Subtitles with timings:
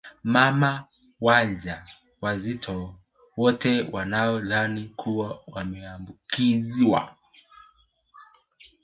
[0.23, 0.87] Mama
[1.19, 1.85] waja
[2.21, 2.95] wazito
[3.37, 7.15] wote wanaodhani kuwa wameambukizwa